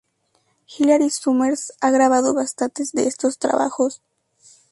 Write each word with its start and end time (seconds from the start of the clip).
Hilary 0.65 1.11
Summers 1.11 1.73
ha 1.79 1.91
grabado 1.91 2.33
bastantes 2.33 2.91
de 2.91 3.05
estos 3.05 3.37
trabajos. 3.37 4.01